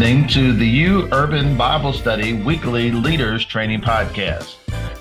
listening 0.00 0.26
to 0.26 0.54
the 0.54 0.66
U 0.66 1.06
Urban 1.12 1.58
Bible 1.58 1.92
Study 1.92 2.32
Weekly 2.32 2.90
Leaders 2.90 3.44
Training 3.44 3.82
Podcast. 3.82 4.56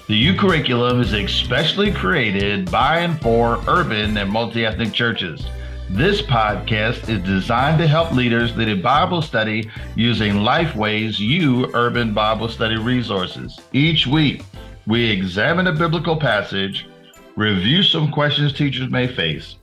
The 0.08 0.16
U 0.16 0.36
curriculum 0.36 1.00
is 1.00 1.14
especially 1.14 1.90
created 1.94 2.70
by 2.70 3.00
and 3.00 3.18
for 3.22 3.64
urban 3.70 4.18
and 4.18 4.30
multi 4.30 4.66
ethnic 4.66 4.92
churches. 4.92 5.48
This 5.90 6.22
podcast 6.22 7.08
is 7.08 7.24
designed 7.24 7.78
to 7.78 7.88
help 7.88 8.12
leaders 8.12 8.54
lead 8.58 8.68
a 8.68 8.82
Bible 8.82 9.22
study 9.22 9.72
using 9.96 10.34
Lifeway's 10.34 11.18
U 11.18 11.72
Urban 11.74 12.14
Bible 12.14 12.50
Study 12.50 12.76
resources. 12.76 13.58
Each 13.72 14.06
week, 14.06 14.44
we 14.86 15.10
examine 15.10 15.68
a 15.68 15.72
biblical 15.72 16.18
passage, 16.18 16.90
review 17.38 17.84
some 17.84 18.12
questions 18.12 18.52
teachers 18.52 18.90
may 18.90 19.08
face, 19.08 19.56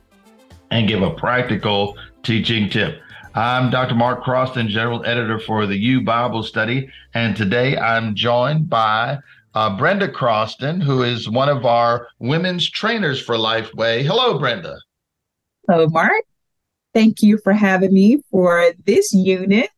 and 0.71 0.87
give 0.87 1.03
a 1.03 1.11
practical 1.11 1.95
teaching 2.23 2.71
tip. 2.71 3.03
I'm 3.37 3.69
Dr. 3.69 3.93
Mark 3.93 4.23
Croston, 4.23 4.67
General 4.67 5.05
Editor 5.05 5.37
for 5.37 5.67
the 5.67 5.77
U 5.77 6.01
Bible 6.01 6.41
Study, 6.41 6.89
and 7.13 7.37
today 7.37 7.77
I'm 7.77 8.15
joined 8.15 8.67
by 8.67 9.19
uh, 9.53 9.77
Brenda 9.77 10.07
Croston, 10.07 10.81
who 10.81 11.03
is 11.03 11.29
one 11.29 11.47
of 11.47 11.63
our 11.63 12.07
women's 12.17 12.67
trainers 12.67 13.21
for 13.21 13.35
Lifeway. 13.35 14.03
Hello, 14.03 14.39
Brenda. 14.39 14.79
Hello, 15.69 15.85
Mark. 15.85 16.23
Thank 16.95 17.21
you 17.21 17.37
for 17.43 17.53
having 17.53 17.93
me 17.93 18.23
for 18.31 18.73
this 18.87 19.13
unit, 19.13 19.69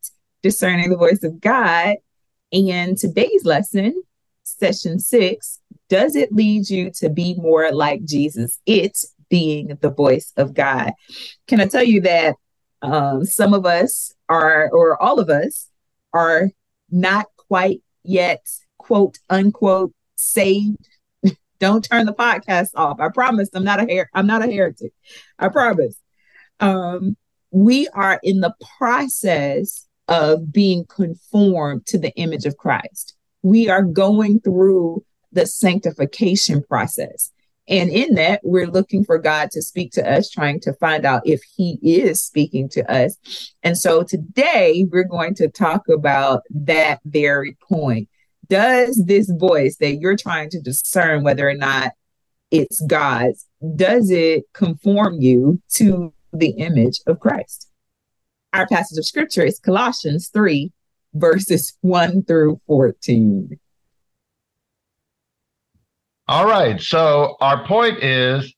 Discerning 0.41 0.89
the 0.89 0.95
Voice 0.95 1.25
of 1.25 1.41
God. 1.41 1.97
And 2.53 2.97
today's 2.97 3.43
lesson, 3.43 4.03
session 4.43 4.99
six, 4.99 5.59
does 5.89 6.15
it 6.15 6.31
lead 6.31 6.69
you 6.69 6.91
to 6.99 7.09
be 7.09 7.35
more 7.35 7.73
like 7.73 8.05
Jesus? 8.05 8.57
It 8.65 8.97
being 9.27 9.77
the 9.81 9.89
voice 9.91 10.31
of 10.37 10.53
God. 10.53 10.93
Can 11.47 11.59
I 11.59 11.65
tell 11.65 11.83
you 11.83 11.99
that 12.01 12.35
um, 12.81 13.25
some 13.25 13.53
of 13.53 13.65
us 13.65 14.13
are, 14.27 14.69
or 14.71 15.01
all 15.01 15.19
of 15.19 15.29
us, 15.29 15.69
are 16.13 16.49
not 16.89 17.27
quite 17.35 17.81
yet, 18.03 18.45
quote 18.77 19.19
unquote, 19.29 19.93
saved. 20.15 20.87
Don't 21.59 21.83
turn 21.83 22.05
the 22.05 22.13
podcast 22.13 22.69
off. 22.75 22.99
I 22.99 23.09
promise 23.09 23.49
I'm 23.53 23.63
not 23.63 23.79
a 23.79 23.95
her- 23.95 24.09
I'm 24.13 24.27
not 24.27 24.43
a 24.43 24.51
heretic. 24.51 24.93
I 25.37 25.49
promise. 25.49 25.97
Um, 26.59 27.15
we 27.51 27.87
are 27.89 28.19
in 28.23 28.41
the 28.41 28.53
process 28.77 29.87
of 30.07 30.51
being 30.51 30.85
conformed 30.85 31.85
to 31.87 31.97
the 31.97 32.11
image 32.15 32.45
of 32.45 32.57
Christ. 32.57 33.15
We 33.41 33.69
are 33.69 33.83
going 33.83 34.39
through 34.41 35.03
the 35.31 35.45
sanctification 35.45 36.63
process. 36.63 37.31
And 37.69 37.91
in 37.91 38.15
that, 38.15 38.41
we're 38.43 38.67
looking 38.67 39.05
for 39.05 39.19
God 39.19 39.51
to 39.51 39.61
speak 39.61 39.91
to 39.91 40.11
us, 40.11 40.29
trying 40.29 40.59
to 40.61 40.73
find 40.73 41.05
out 41.05 41.21
if 41.25 41.41
He 41.55 41.77
is 41.83 42.23
speaking 42.23 42.67
to 42.69 42.91
us. 42.91 43.15
And 43.61 43.77
so 43.77 44.03
today, 44.03 44.87
we're 44.91 45.03
going 45.03 45.35
to 45.35 45.47
talk 45.47 45.87
about 45.87 46.41
that 46.49 46.99
very 47.05 47.55
point. 47.61 48.09
Does 48.49 49.03
this 49.05 49.29
voice 49.29 49.77
that 49.77 49.97
you're 49.97 50.17
trying 50.17 50.49
to 50.49 50.59
discern 50.59 51.23
whether 51.23 51.47
or 51.47 51.53
not 51.53 51.91
it's 52.49 52.81
God's, 52.81 53.45
does 53.75 54.09
it 54.09 54.45
conform 54.53 55.21
you 55.21 55.61
to 55.73 56.11
the 56.33 56.49
image 56.49 56.99
of 57.05 57.19
Christ? 57.19 57.69
Our 58.51 58.65
passage 58.65 58.97
of 58.97 59.05
scripture 59.05 59.43
is 59.43 59.59
Colossians 59.59 60.29
3, 60.29 60.71
verses 61.13 61.77
1 61.81 62.23
through 62.23 62.59
14. 62.65 63.59
All 66.29 66.45
right. 66.45 66.79
So 66.79 67.37
our 67.41 67.65
point 67.65 68.03
is 68.03 68.53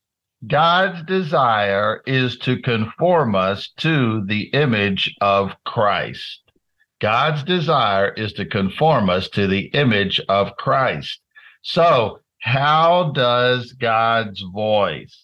God's 0.45 1.03
desire 1.03 2.01
is 2.05 2.37
to 2.39 2.61
conform 2.61 3.33
us 3.33 3.69
to 3.77 4.25
the 4.25 4.49
image 4.49 5.15
of 5.21 5.53
Christ. 5.63 6.41
God's 6.99 7.43
desire 7.43 8.09
is 8.09 8.33
to 8.33 8.45
conform 8.45 9.09
us 9.09 9.29
to 9.29 9.47
the 9.47 9.67
image 9.67 10.19
of 10.27 10.57
Christ. 10.57 11.21
So, 11.61 12.19
how 12.39 13.13
does 13.15 13.71
God's 13.71 14.41
voice 14.41 15.23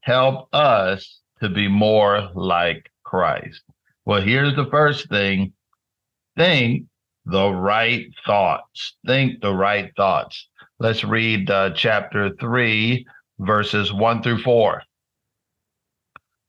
help 0.00 0.54
us 0.54 1.20
to 1.40 1.48
be 1.48 1.66
more 1.66 2.28
like 2.34 2.90
Christ? 3.04 3.62
Well, 4.04 4.20
here's 4.20 4.54
the 4.54 4.68
first 4.70 5.08
thing 5.08 5.54
think 6.36 6.88
the 7.24 7.48
right 7.50 8.04
thoughts. 8.26 8.96
Think 9.06 9.40
the 9.40 9.54
right 9.54 9.90
thoughts. 9.96 10.46
Let's 10.78 11.04
read 11.04 11.50
uh, 11.50 11.70
chapter 11.70 12.32
3, 12.38 13.06
verses 13.38 13.94
1 13.94 14.22
through 14.22 14.42
4. 14.42 14.82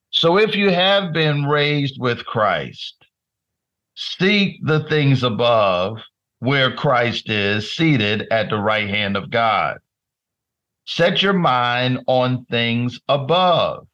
So 0.09 0.38
if 0.38 0.53
you 0.53 0.69
have 0.69 1.13
been 1.13 1.45
raised 1.45 1.95
with 1.97 2.25
Christ, 2.25 3.05
seek 3.95 4.59
the 4.65 4.81
things 4.89 5.23
above 5.23 5.99
where 6.39 6.75
Christ 6.75 7.29
is 7.29 7.73
seated 7.73 8.27
at 8.29 8.49
the 8.49 8.57
right 8.57 8.89
hand 8.89 9.15
of 9.15 9.29
God. 9.29 9.77
Set 10.85 11.21
your 11.21 11.31
mind 11.31 11.99
on 12.07 12.44
things 12.45 12.99
above, 13.07 13.88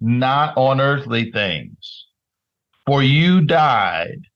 not 0.00 0.56
on 0.56 0.80
earthly 0.80 1.32
things. 1.32 2.06
For 2.86 3.02
you 3.02 3.40
died, 3.40 4.28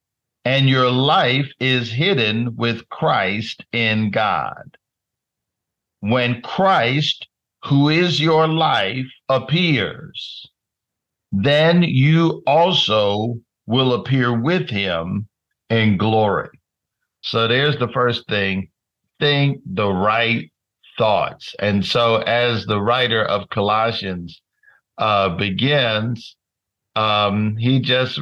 and 0.44 0.68
your 0.68 0.90
life 0.90 1.52
is 1.60 1.92
hidden 1.92 2.56
with 2.56 2.88
Christ 2.88 3.64
in 3.72 4.10
God 4.10 4.76
when 6.00 6.42
Christ, 6.42 7.26
who 7.64 7.88
is 7.88 8.20
your 8.20 8.46
life, 8.46 9.06
appears, 9.28 10.46
then 11.32 11.82
you 11.82 12.42
also 12.46 13.36
will 13.66 13.94
appear 13.94 14.38
with 14.38 14.70
him 14.70 15.28
in 15.70 15.96
glory. 15.96 16.50
So 17.22 17.48
there's 17.48 17.76
the 17.78 17.88
first 17.88 18.28
thing 18.28 18.70
think 19.18 19.60
the 19.66 19.88
right 19.90 20.50
thoughts. 20.98 21.54
And 21.58 21.84
so, 21.84 22.16
as 22.18 22.66
the 22.66 22.80
writer 22.80 23.24
of 23.24 23.48
Colossians 23.50 24.40
uh, 24.98 25.30
begins, 25.30 26.36
um, 26.94 27.56
he 27.56 27.80
just 27.80 28.20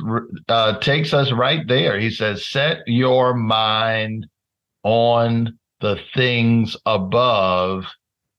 uh, 0.48 0.78
takes 0.78 1.12
us 1.12 1.30
right 1.32 1.66
there. 1.66 1.98
He 1.98 2.10
says, 2.10 2.48
Set 2.48 2.78
your 2.86 3.34
mind 3.34 4.26
on 4.82 5.58
the 5.84 6.00
things 6.14 6.78
above 6.86 7.84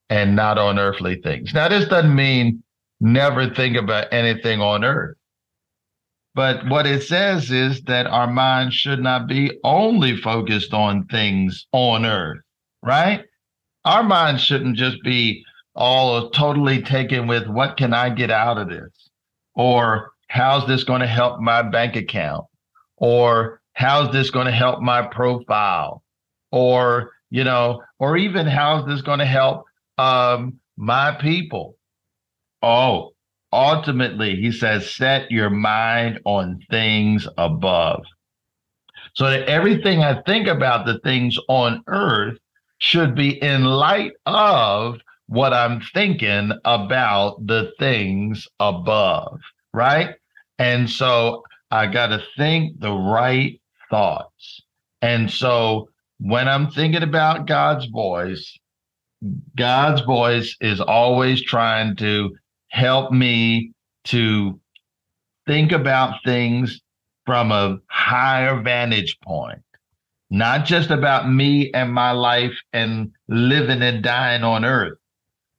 and 0.10 0.36
not 0.36 0.58
on 0.58 0.80
earthly 0.80 1.22
things. 1.22 1.54
Now, 1.54 1.68
this 1.70 1.88
doesn't 1.88 2.16
mean 2.16 2.64
never 3.00 3.54
think 3.54 3.78
about 3.78 4.12
anything 4.12 4.62
on 4.62 4.84
earth. 4.84 5.16
But 6.34 6.68
what 6.68 6.88
it 6.88 7.04
says 7.04 7.52
is 7.52 7.84
that 7.84 8.08
our 8.08 8.26
mind 8.26 8.74
should 8.74 9.00
not 9.00 9.28
be 9.28 9.52
only 9.64 10.18
focused 10.18 10.74
on 10.74 11.06
things 11.06 11.68
on 11.72 12.04
earth, 12.04 12.40
right? 12.82 13.24
Our 13.86 14.02
mind 14.02 14.42
shouldn't 14.42 14.76
just 14.76 14.98
be 15.04 15.46
all 15.76 16.32
totally 16.32 16.82
taken 16.82 17.28
with 17.28 17.46
what 17.48 17.78
can 17.78 17.94
I 17.94 18.10
get 18.10 18.32
out 18.32 18.58
of 18.58 18.70
this? 18.70 19.12
Or 19.54 20.14
how's 20.30 20.66
this 20.66 20.84
going 20.84 21.02
to 21.02 21.08
help 21.08 21.40
my 21.40 21.62
bank 21.62 21.96
account? 21.96 22.46
Or 22.98 23.62
how's 23.74 24.12
this 24.12 24.32
going 24.32 24.48
to 24.48 24.52
help 24.52 24.82
my 24.82 25.04
profile? 25.04 26.02
Or 26.52 27.12
you 27.36 27.44
know, 27.44 27.82
or 28.00 28.16
even 28.16 28.48
how's 28.48 28.88
this 28.88 29.02
going 29.02 29.20
to 29.20 29.26
help 29.26 29.66
um, 29.98 30.58
my 30.78 31.12
people? 31.20 31.76
Oh, 32.62 33.12
ultimately, 33.52 34.38
he 34.38 34.54
says, 34.54 34.96
set 34.96 35.30
your 35.30 35.50
mind 35.50 36.22
on 36.24 36.62
things 36.72 37.28
above. 37.38 38.06
So 39.16 39.30
that 39.30 39.50
everything 39.50 40.02
I 40.02 40.22
think 40.22 40.48
about 40.48 40.86
the 40.86 41.00
things 41.00 41.38
on 41.50 41.84
earth 41.88 42.38
should 42.78 43.16
be 43.16 43.42
in 43.44 43.66
light 43.66 44.14
of 44.26 45.02
what 45.28 45.54
I'm 45.54 45.82
thinking 45.94 46.54
about 46.64 47.46
the 47.46 47.74
things 47.78 48.48
above, 48.62 49.42
right? 49.74 50.16
And 50.58 50.90
so 50.90 51.44
I 51.70 51.88
got 51.88 52.08
to 52.08 52.24
think 52.38 52.80
the 52.80 52.94
right 52.94 53.60
thoughts. 53.90 54.62
And 55.02 55.30
so 55.30 55.90
when 56.26 56.48
I'm 56.48 56.72
thinking 56.72 57.04
about 57.04 57.46
God's 57.46 57.86
voice, 57.86 58.58
God's 59.56 60.02
voice 60.02 60.58
is 60.60 60.82
always 60.82 61.40
trying 61.44 61.96
to 61.98 62.36
help 62.70 63.12
me 63.12 63.74
to 64.06 64.60
think 65.46 65.72
about 65.72 66.16
things 66.26 66.82
from 67.28 67.52
a 67.52 67.78
higher 67.92 68.60
vantage 68.60 69.20
point, 69.24 69.62
not 70.32 70.66
just 70.66 70.90
about 70.90 71.32
me 71.32 71.72
and 71.74 71.94
my 71.94 72.10
life 72.10 72.58
and 72.74 73.12
living 73.28 73.84
and 73.84 74.04
dying 74.04 74.44
on 74.44 74.66
earth, 74.66 74.98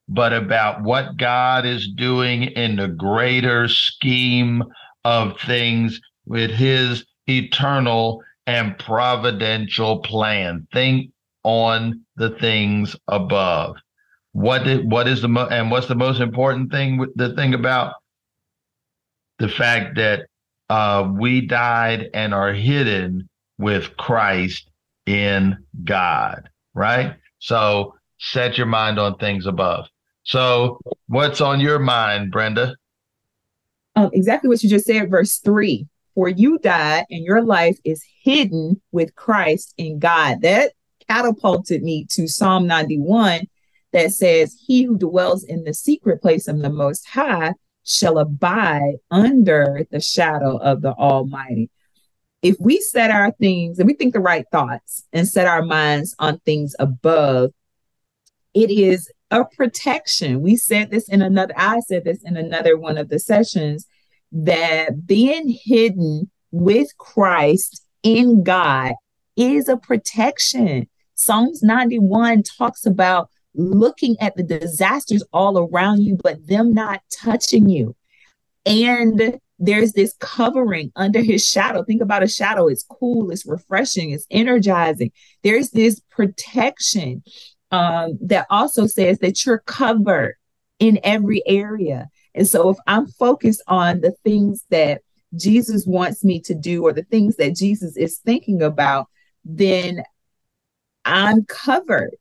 but 0.09 0.33
about 0.33 0.83
what 0.83 1.17
God 1.17 1.65
is 1.65 1.89
doing 1.95 2.43
in 2.43 2.75
the 2.75 2.89
greater 2.89 3.69
scheme 3.69 4.65
of 5.05 5.39
things 5.43 6.01
with 6.27 6.51
his 6.51 7.07
eternal 7.29 8.21
and 8.47 8.79
providential 8.79 10.01
plan. 10.01 10.67
Think 10.73 11.13
on 11.43 12.03
the 12.17 12.31
things 12.31 12.97
above. 13.09 13.77
What 14.33 14.65
did, 14.65 14.91
what 14.91 15.09
is 15.09 15.23
the 15.23 15.29
mo- 15.29 15.49
and 15.49 15.71
what's 15.71 15.87
the 15.87 15.95
most 15.95 16.21
important 16.21 16.71
thing? 16.71 17.05
The 17.15 17.35
thing 17.35 17.55
about 17.55 17.95
the 19.39 19.49
fact 19.49 19.97
that 19.97 20.27
uh, 20.69 21.11
we 21.17 21.47
died 21.47 22.11
and 22.13 22.35
are 22.35 22.53
hidden 22.53 23.29
with 23.59 23.97
Christ 23.97 24.69
in 25.07 25.57
God, 25.85 26.49
right? 26.75 27.15
So 27.39 27.95
set 28.19 28.59
your 28.59 28.67
mind 28.67 28.99
on 28.99 29.17
things 29.19 29.47
above. 29.47 29.87
So, 30.25 30.81
what's 31.07 31.41
on 31.41 31.61
your 31.61 31.79
mind, 31.79 32.33
Brenda? 32.33 32.75
Um, 33.95 34.11
exactly 34.13 34.49
what 34.49 34.63
you 34.63 34.69
just 34.69 34.85
said, 34.85 35.09
verse 35.09 35.39
three. 35.39 35.87
For 36.17 36.31
you 36.31 36.59
died, 36.59 37.05
and 37.11 37.23
your 37.23 37.43
life 37.43 37.79
is 37.85 38.03
hidden 38.23 38.81
with 38.91 39.15
Christ 39.15 39.75
in 39.77 39.99
God. 39.99 40.41
That 40.41 40.73
catapulted 41.07 41.83
me 41.83 42.07
to 42.13 42.27
Psalm 42.27 42.67
91 42.67 43.43
that 43.93 44.13
says, 44.13 44.57
He 44.67 44.85
who 44.85 44.97
dwells 44.97 45.45
in 45.45 45.65
the 45.65 45.75
secret 45.75 46.23
place 46.23 46.49
of 46.49 46.61
the 46.61 46.71
Most 46.71 47.07
High 47.07 47.53
shall 47.85 48.19
abide 48.19 48.95
under 49.11 49.87
the 49.91 50.01
shadow 50.01 50.57
of 50.57 50.81
the 50.81 50.95
Almighty. 50.95 51.69
If 52.41 52.57
we 52.59 52.81
set 52.81 53.11
our 53.11 53.33
things 53.33 53.79
and 53.79 53.87
we 53.87 53.93
think 53.93 54.15
the 54.15 54.21
right 54.21 54.47
thoughts 54.51 55.05
and 55.13 55.29
set 55.29 55.47
our 55.47 55.63
minds 55.63 56.17
on 56.19 56.39
things 56.41 56.75
above, 56.79 57.51
it 58.55 58.71
is 58.71 59.13
a 59.31 59.45
protection. 59.45 60.41
We 60.41 60.57
said 60.57 60.91
this 60.91 61.11
in 61.11 61.21
another, 61.21 61.53
I 61.59 61.81
said 61.81 62.05
this 62.05 62.23
in 62.25 62.39
another 62.39 62.79
one 62.79 62.97
of 62.97 63.11
the 63.11 63.19
sessions 63.19 63.87
that 64.33 65.07
being 65.07 65.49
hidden 65.49 66.31
with 66.51 66.97
Christ 66.99 67.85
in 68.03 68.43
God 68.43 68.95
is 69.37 69.69
a 69.69 69.77
protection. 69.77 70.89
Psalms 71.15 71.63
91 71.63 72.43
talks 72.43 72.87
about 72.87 73.31
looking 73.55 74.17
at 74.21 74.37
the 74.37 74.43
disasters 74.43 75.23
all 75.33 75.59
around 75.59 76.03
you, 76.03 76.19
but 76.23 76.47
them 76.47 76.73
not 76.73 77.03
touching 77.11 77.69
you. 77.69 77.97
And 78.65 79.39
there's 79.59 79.93
this 79.93 80.15
covering 80.21 80.93
under 80.97 81.23
his 81.23 81.47
shadow. 81.47 81.83
Think 81.83 82.03
about 82.03 82.23
a 82.23 82.29
shadow. 82.29 82.69
It's 82.69 82.85
cool, 82.85 83.31
it's 83.31 83.47
refreshing, 83.47 84.11
it's 84.11 84.27
energizing. 84.31 85.13
There's 85.43 85.71
this 85.71 86.01
protection 86.11 87.23
um, 87.71 88.19
that 88.21 88.47
also 88.51 88.87
says 88.87 89.19
that 89.21 89.45
you're 89.45 89.59
covered 89.61 90.35
in 90.79 90.99
every 91.03 91.43
area. 91.47 92.09
And 92.37 92.47
so 92.47 92.69
if 92.69 92.77
I'm 92.87 93.07
focused 93.07 93.63
on 93.67 94.01
the 94.01 94.15
things 94.23 94.65
that 94.71 95.01
Jesus 95.35 95.87
wants 95.87 96.23
me 96.23 96.41
to 96.43 96.55
do 96.55 96.85
or 96.85 96.93
the 96.93 97.03
things 97.05 97.37
that 97.37 97.57
Jesus 97.57 97.97
is 97.97 98.19
thinking 98.19 98.63
about, 98.63 99.09
then 99.45 100.03
I'm 101.05 101.45
covered. 101.45 102.17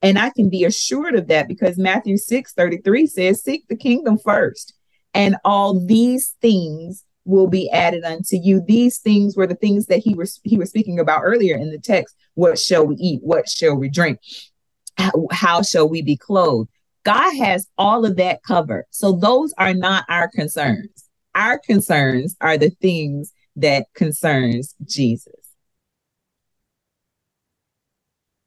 And 0.00 0.18
I 0.18 0.30
can 0.30 0.48
be 0.48 0.64
assured 0.64 1.16
of 1.16 1.26
that 1.26 1.48
because 1.48 1.76
Matthew 1.76 2.16
6 2.16 2.52
33 2.52 3.06
says, 3.06 3.42
Seek 3.42 3.66
the 3.68 3.76
kingdom 3.76 4.16
first, 4.16 4.74
and 5.12 5.36
all 5.44 5.84
these 5.84 6.36
things 6.40 7.04
will 7.24 7.48
be 7.48 7.68
added 7.70 8.04
unto 8.04 8.36
you. 8.36 8.62
These 8.64 8.98
things 8.98 9.36
were 9.36 9.46
the 9.46 9.56
things 9.56 9.86
that 9.86 9.98
he 9.98 10.14
was 10.14 10.40
he 10.44 10.56
was 10.56 10.70
speaking 10.70 11.00
about 11.00 11.22
earlier 11.24 11.56
in 11.56 11.70
the 11.70 11.80
text. 11.80 12.14
What 12.34 12.58
shall 12.58 12.86
we 12.86 12.94
eat? 12.96 13.20
What 13.24 13.48
shall 13.48 13.74
we 13.74 13.88
drink? 13.88 14.20
How, 14.96 15.26
how 15.32 15.62
shall 15.62 15.88
we 15.88 16.02
be 16.02 16.16
clothed? 16.16 16.70
God 17.08 17.38
has 17.38 17.66
all 17.78 18.04
of 18.04 18.16
that 18.16 18.42
covered. 18.42 18.84
So 18.90 19.12
those 19.12 19.54
are 19.56 19.72
not 19.72 20.04
our 20.10 20.28
concerns. 20.28 21.08
Our 21.34 21.58
concerns 21.58 22.36
are 22.42 22.58
the 22.58 22.68
things 22.68 23.32
that 23.56 23.86
concerns 23.94 24.74
Jesus. 24.84 25.32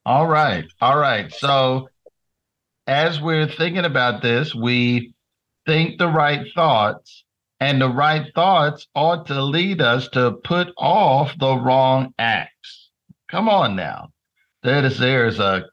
All 0.06 0.28
right. 0.28 0.66
All 0.80 1.00
right. 1.00 1.34
So 1.34 1.90
as 2.86 3.20
we're 3.20 3.48
thinking 3.48 3.86
about 3.86 4.22
this, 4.22 4.54
we 4.54 5.16
think 5.66 5.98
the 5.98 6.10
right 6.10 6.46
thoughts, 6.54 7.24
and 7.60 7.82
the 7.82 7.90
right 7.90 8.32
thoughts 8.36 8.86
ought 8.94 9.26
to 9.26 9.42
lead 9.42 9.82
us 9.82 10.08
to 10.10 10.34
put 10.44 10.68
off 10.78 11.36
the 11.40 11.58
wrong 11.58 12.14
acts. 12.20 12.92
Come 13.28 13.50
on 13.50 13.76
now. 13.76 14.10
There 14.62 14.86
is 14.86 15.00
there's 15.00 15.40
a 15.40 15.64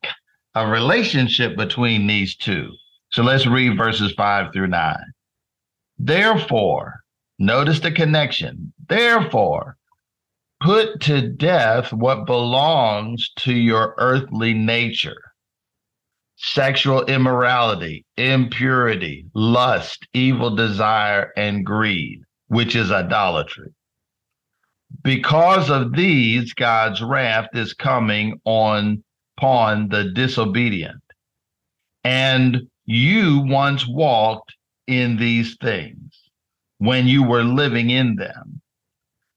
a 0.58 0.70
relationship 0.70 1.56
between 1.56 2.06
these 2.06 2.36
two. 2.36 2.70
So 3.10 3.22
let's 3.22 3.46
read 3.46 3.76
verses 3.76 4.12
5 4.12 4.52
through 4.52 4.68
9. 4.68 4.96
Therefore, 5.98 7.00
notice 7.38 7.80
the 7.80 7.92
connection. 7.92 8.72
Therefore, 8.88 9.76
put 10.60 11.00
to 11.02 11.28
death 11.28 11.92
what 11.92 12.26
belongs 12.26 13.30
to 13.38 13.52
your 13.52 13.94
earthly 13.98 14.54
nature 14.54 15.22
sexual 16.40 17.04
immorality, 17.06 18.04
impurity, 18.16 19.26
lust, 19.34 20.06
evil 20.12 20.54
desire, 20.54 21.32
and 21.36 21.66
greed, 21.66 22.22
which 22.46 22.76
is 22.76 22.92
idolatry. 22.92 23.70
Because 25.02 25.68
of 25.68 25.92
these, 25.92 26.54
God's 26.54 27.02
wrath 27.02 27.48
is 27.54 27.74
coming 27.74 28.40
on 28.44 29.02
upon 29.38 29.88
the 29.88 30.10
disobedient. 30.12 31.02
And 32.04 32.68
you 32.84 33.44
once 33.46 33.86
walked 33.86 34.54
in 34.86 35.16
these 35.16 35.56
things 35.60 36.12
when 36.78 37.06
you 37.06 37.22
were 37.22 37.42
living 37.42 37.90
in 37.90 38.16
them. 38.16 38.60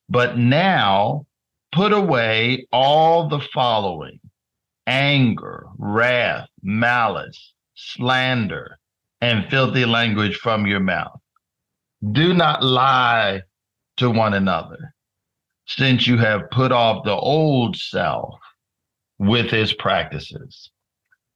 But 0.10 0.38
now 0.38 1.26
put 1.72 1.94
away 1.94 2.68
all 2.72 3.30
the 3.30 3.40
following 3.54 4.20
anger, 4.88 5.68
wrath, 5.78 6.50
malice, 6.64 7.54
slander, 7.76 8.78
and 9.22 9.50
filthy 9.50 9.86
language 9.86 10.36
from 10.38 10.66
your 10.66 10.80
mouth. 10.80 11.20
Do 12.12 12.34
not 12.34 12.64
lie 12.64 13.44
to 13.98 14.10
one 14.10 14.34
another, 14.34 14.96
since 15.68 16.08
you 16.08 16.18
have 16.18 16.50
put 16.50 16.72
off 16.72 17.06
the 17.06 17.16
old 17.16 17.76
self 17.76 18.40
with 19.22 19.52
his 19.52 19.72
practices. 19.72 20.72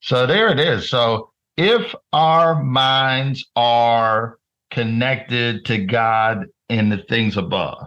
So 0.01 0.25
there 0.25 0.49
it 0.49 0.59
is. 0.59 0.89
So 0.89 1.29
if 1.55 1.93
our 2.11 2.63
minds 2.63 3.45
are 3.55 4.39
connected 4.71 5.65
to 5.65 5.85
God 5.85 6.45
in 6.67 6.89
the 6.89 7.05
things 7.07 7.37
above, 7.37 7.85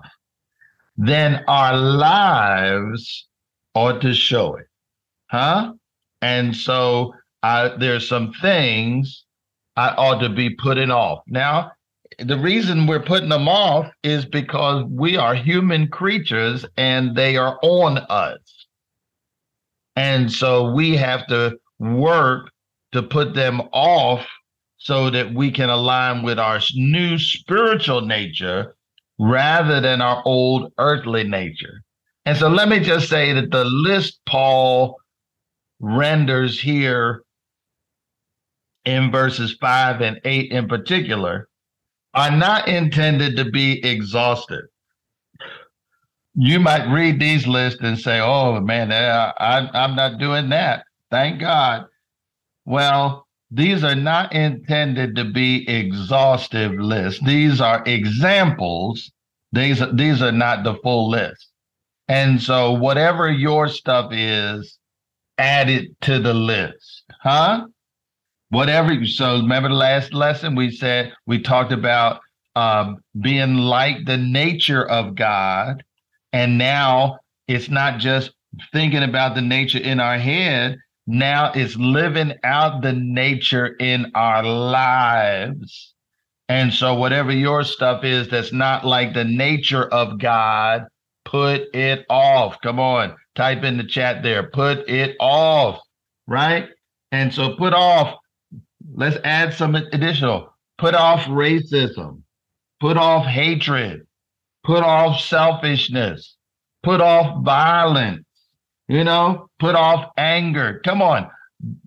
then 0.96 1.42
our 1.48 1.76
lives 1.76 3.26
ought 3.74 4.00
to 4.02 4.14
show 4.14 4.54
it. 4.54 4.66
Huh? 5.32 5.72
And 6.22 6.54
so 6.54 7.12
I, 7.42 7.74
there's 7.76 8.08
some 8.08 8.32
things 8.40 9.24
I 9.76 9.88
ought 9.88 10.20
to 10.20 10.28
be 10.28 10.50
putting 10.50 10.92
off. 10.92 11.24
Now, 11.26 11.72
the 12.20 12.38
reason 12.38 12.86
we're 12.86 13.02
putting 13.02 13.30
them 13.30 13.48
off 13.48 13.90
is 14.04 14.24
because 14.24 14.84
we 14.84 15.16
are 15.16 15.34
human 15.34 15.88
creatures 15.88 16.64
and 16.76 17.16
they 17.16 17.36
are 17.36 17.58
on 17.62 17.98
us. 17.98 18.57
And 19.98 20.30
so 20.30 20.70
we 20.70 20.96
have 20.96 21.26
to 21.26 21.58
work 21.80 22.52
to 22.92 23.02
put 23.02 23.34
them 23.34 23.60
off 23.72 24.24
so 24.76 25.10
that 25.10 25.34
we 25.34 25.50
can 25.50 25.70
align 25.70 26.22
with 26.22 26.38
our 26.38 26.60
new 26.74 27.18
spiritual 27.18 28.02
nature 28.02 28.76
rather 29.18 29.80
than 29.80 30.00
our 30.00 30.22
old 30.24 30.72
earthly 30.78 31.24
nature. 31.24 31.82
And 32.26 32.38
so 32.38 32.48
let 32.48 32.68
me 32.68 32.78
just 32.78 33.08
say 33.08 33.32
that 33.32 33.50
the 33.50 33.64
list 33.64 34.20
Paul 34.24 34.96
renders 35.80 36.60
here 36.60 37.24
in 38.84 39.10
verses 39.10 39.56
five 39.60 40.00
and 40.00 40.20
eight 40.24 40.52
in 40.52 40.68
particular 40.68 41.48
are 42.14 42.30
not 42.30 42.68
intended 42.68 43.36
to 43.36 43.50
be 43.50 43.84
exhaustive. 43.84 44.66
You 46.34 46.60
might 46.60 46.92
read 46.92 47.18
these 47.18 47.46
lists 47.46 47.80
and 47.82 47.98
say, 47.98 48.20
oh 48.20 48.60
man, 48.60 48.92
I, 48.92 49.68
I'm 49.72 49.96
not 49.96 50.18
doing 50.18 50.50
that. 50.50 50.84
Thank 51.10 51.40
God. 51.40 51.86
Well, 52.64 53.26
these 53.50 53.82
are 53.82 53.94
not 53.94 54.32
intended 54.34 55.16
to 55.16 55.24
be 55.24 55.68
exhaustive 55.68 56.72
lists. 56.72 57.20
These 57.24 57.60
are 57.60 57.82
examples. 57.86 59.10
These 59.52 59.80
are, 59.80 59.92
these 59.92 60.20
are 60.20 60.32
not 60.32 60.64
the 60.64 60.74
full 60.82 61.08
list. 61.08 61.48
And 62.08 62.40
so 62.40 62.72
whatever 62.72 63.30
your 63.30 63.68
stuff 63.68 64.12
is, 64.12 64.78
add 65.38 65.70
it 65.70 65.98
to 66.02 66.18
the 66.18 66.34
list. 66.34 67.04
Huh? 67.22 67.66
Whatever. 68.50 69.04
So 69.06 69.36
remember 69.36 69.68
the 69.70 69.74
last 69.74 70.12
lesson 70.12 70.54
we 70.54 70.70
said 70.70 71.12
we 71.26 71.40
talked 71.40 71.72
about 71.72 72.20
um, 72.54 72.98
being 73.20 73.56
like 73.56 74.04
the 74.04 74.16
nature 74.16 74.86
of 74.86 75.14
God. 75.14 75.82
And 76.32 76.58
now 76.58 77.18
it's 77.46 77.68
not 77.68 77.98
just 77.98 78.32
thinking 78.72 79.02
about 79.02 79.34
the 79.34 79.42
nature 79.42 79.78
in 79.78 80.00
our 80.00 80.18
head, 80.18 80.78
now 81.06 81.52
it's 81.54 81.74
living 81.76 82.34
out 82.44 82.82
the 82.82 82.92
nature 82.92 83.74
in 83.80 84.12
our 84.14 84.42
lives. 84.42 85.94
And 86.50 86.72
so, 86.72 86.94
whatever 86.94 87.32
your 87.32 87.64
stuff 87.64 88.04
is 88.04 88.28
that's 88.28 88.52
not 88.52 88.84
like 88.84 89.14
the 89.14 89.24
nature 89.24 89.86
of 89.86 90.18
God, 90.18 90.86
put 91.24 91.74
it 91.74 92.04
off. 92.10 92.60
Come 92.62 92.78
on, 92.78 93.16
type 93.34 93.64
in 93.64 93.78
the 93.78 93.84
chat 93.84 94.22
there. 94.22 94.50
Put 94.50 94.88
it 94.88 95.16
off, 95.20 95.80
right? 96.26 96.68
And 97.10 97.32
so, 97.32 97.56
put 97.56 97.72
off, 97.72 98.16
let's 98.94 99.16
add 99.24 99.54
some 99.54 99.74
additional. 99.74 100.54
Put 100.76 100.94
off 100.94 101.20
racism, 101.24 102.22
put 102.80 102.96
off 102.96 103.24
hatred, 103.24 104.06
put 104.68 104.84
off 104.84 105.18
selfishness, 105.18 106.36
put 106.82 107.00
off 107.00 107.42
violence, 107.42 108.26
you 108.86 109.02
know, 109.02 109.48
put 109.58 109.74
off 109.74 110.10
anger. 110.18 110.82
Come 110.84 111.00
on. 111.00 111.30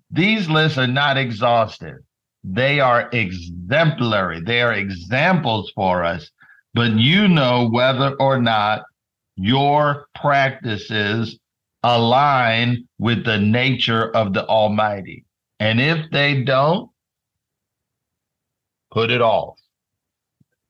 These 0.09 0.49
lists 0.49 0.79
are 0.79 0.87
not 0.87 1.15
exhaustive. 1.15 1.97
They 2.43 2.79
are 2.79 3.07
exemplary. 3.13 4.41
They 4.41 4.63
are 4.63 4.73
examples 4.73 5.71
for 5.75 6.03
us. 6.03 6.31
But 6.73 6.93
you 6.93 7.27
know 7.27 7.69
whether 7.69 8.15
or 8.15 8.41
not 8.41 8.81
your 9.35 10.07
practices 10.15 11.37
align 11.83 12.87
with 12.97 13.23
the 13.25 13.37
nature 13.37 14.09
of 14.09 14.33
the 14.33 14.47
Almighty. 14.47 15.23
And 15.59 15.79
if 15.79 16.09
they 16.09 16.41
don't, 16.41 16.89
put 18.89 19.11
it 19.11 19.21
off. 19.21 19.60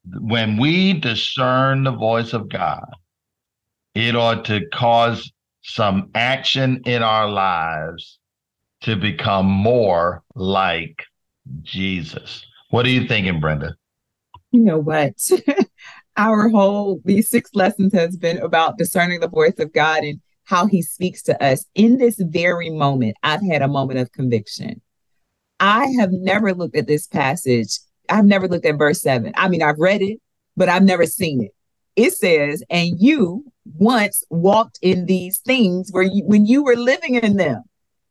When 0.05 0.57
we 0.57 0.93
discern 0.93 1.83
the 1.83 1.91
voice 1.91 2.33
of 2.33 2.49
God, 2.49 2.89
it 3.93 4.15
ought 4.15 4.45
to 4.45 4.67
cause 4.73 5.31
some 5.61 6.09
action 6.15 6.81
in 6.85 7.03
our 7.03 7.29
lives 7.29 8.19
to 8.81 8.95
become 8.95 9.45
more 9.45 10.23
like 10.35 11.03
Jesus. 11.61 12.45
What 12.69 12.85
are 12.85 12.89
you 12.89 13.07
thinking, 13.07 13.39
Brenda? 13.39 13.75
You 14.51 14.61
know 14.61 14.79
what? 14.79 15.13
Our 16.17 16.49
whole, 16.49 16.99
these 17.05 17.29
six 17.29 17.51
lessons 17.53 17.93
has 17.93 18.17
been 18.17 18.37
about 18.39 18.77
discerning 18.77 19.19
the 19.19 19.29
voice 19.29 19.59
of 19.59 19.71
God 19.71 20.03
and 20.03 20.19
how 20.43 20.65
he 20.65 20.81
speaks 20.81 21.21
to 21.23 21.43
us. 21.43 21.65
In 21.75 21.97
this 21.97 22.17
very 22.19 22.69
moment, 22.69 23.15
I've 23.23 23.43
had 23.43 23.61
a 23.61 23.67
moment 23.67 23.99
of 23.99 24.11
conviction. 24.11 24.81
I 25.59 25.85
have 25.99 26.11
never 26.11 26.53
looked 26.53 26.75
at 26.75 26.87
this 26.87 27.07
passage. 27.07 27.79
I've 28.11 28.25
never 28.25 28.47
looked 28.47 28.65
at 28.65 28.77
verse 28.77 29.01
seven. 29.01 29.33
I 29.35 29.49
mean, 29.49 29.63
I've 29.63 29.79
read 29.79 30.01
it, 30.01 30.19
but 30.55 30.69
I've 30.69 30.83
never 30.83 31.05
seen 31.05 31.43
it. 31.43 31.51
It 31.95 32.13
says, 32.13 32.63
and 32.69 32.99
you 32.99 33.45
once 33.75 34.23
walked 34.29 34.79
in 34.81 35.05
these 35.05 35.39
things 35.39 35.89
where 35.91 36.03
you, 36.03 36.23
when 36.25 36.45
you 36.45 36.63
were 36.63 36.75
living 36.75 37.15
in 37.15 37.37
them, 37.37 37.63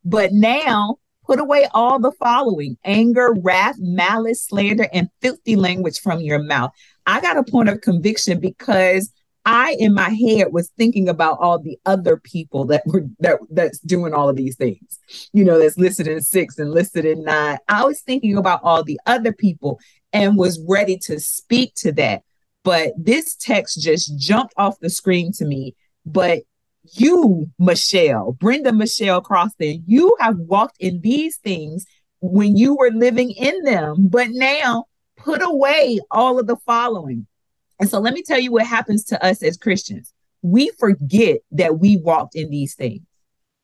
but 0.05 0.33
now 0.33 0.97
put 1.27 1.39
away 1.39 1.69
all 1.73 1.99
the 1.99 2.13
following 2.13 2.77
anger, 2.85 3.35
wrath, 3.41 3.77
malice, 3.79 4.45
slander, 4.45 4.89
and 4.93 5.09
filthy 5.21 5.57
language 5.57 6.01
from 6.01 6.21
your 6.21 6.43
mouth. 6.43 6.71
I 7.07 7.21
got 7.21 7.37
a 7.37 7.45
point 7.45 7.69
of 7.69 7.81
conviction 7.81 8.41
because 8.41 9.13
I 9.45 9.77
in 9.79 9.95
my 9.95 10.11
head 10.11 10.53
was 10.53 10.71
thinking 10.77 11.09
about 11.09 11.39
all 11.41 11.59
the 11.59 11.79
other 11.87 12.19
people 12.19 12.67
that 12.67 12.83
were 12.87 13.07
that 13.21 13.39
that's 13.51 13.79
doing 13.81 14.13
all 14.13 14.29
of 14.29 14.37
these 14.37 14.57
things. 14.57 14.99
You 15.33 15.45
know, 15.45 15.59
that's 15.59 15.79
listed 15.79 16.07
in 16.07 16.21
6 16.21 16.59
and 16.59 16.71
listed 16.71 17.05
in 17.05 17.25
9. 17.25 17.59
I 17.69 17.85
was 17.85 18.01
thinking 18.03 18.37
about 18.37 18.61
all 18.63 18.85
the 18.85 19.01
other 19.07 19.33
people 19.33 19.81
and 20.13 20.37
was 20.37 20.63
ready 20.69 20.99
to 20.99 21.19
speak 21.21 21.75
to 21.77 21.93
that. 21.93 22.23
But 22.63 22.93
this 22.99 23.35
text 23.35 23.81
just 23.81 24.19
jumped 24.19 24.55
off 24.57 24.79
the 24.81 24.91
screen 24.91 25.33
to 25.33 25.45
me. 25.45 25.75
But 26.05 26.43
you, 26.93 27.51
Michelle, 27.59 28.33
Brenda 28.33 28.73
Michelle 28.73 29.23
Croston, 29.23 29.83
you 29.87 30.17
have 30.21 30.37
walked 30.39 30.77
in 30.81 31.01
these 31.01 31.37
things 31.39 31.87
when 32.21 32.57
you 32.57 32.75
were 32.77 32.91
living 32.91 33.31
in 33.31 33.63
them, 33.63 34.09
but 34.09 34.29
now 34.31 34.85
put 35.17 35.43
away 35.43 35.99
all 36.11 36.39
of 36.39 36.47
the 36.47 36.57
following 36.67 37.27
and 37.81 37.89
so 37.89 37.99
let 37.99 38.13
me 38.13 38.23
tell 38.23 38.39
you 38.39 38.53
what 38.53 38.67
happens 38.67 39.05
to 39.07 39.25
us 39.25 39.43
as 39.43 39.57
Christians. 39.57 40.13
We 40.43 40.71
forget 40.79 41.39
that 41.53 41.79
we 41.79 41.97
walked 41.97 42.37
in 42.37 42.51
these 42.51 42.75
things 42.75 43.03